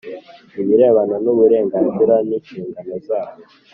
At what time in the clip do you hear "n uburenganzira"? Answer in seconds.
1.23-2.15